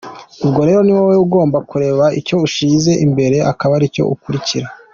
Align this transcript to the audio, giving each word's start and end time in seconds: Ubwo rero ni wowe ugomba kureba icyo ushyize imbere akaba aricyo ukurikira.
Ubwo 0.45 0.61
rero 0.67 0.81
ni 0.83 0.93
wowe 0.97 1.15
ugomba 1.25 1.57
kureba 1.69 2.05
icyo 2.19 2.35
ushyize 2.47 2.91
imbere 3.05 3.37
akaba 3.51 3.73
aricyo 3.77 4.03
ukurikira. 4.15 4.67